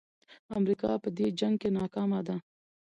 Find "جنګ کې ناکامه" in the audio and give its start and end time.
1.39-2.19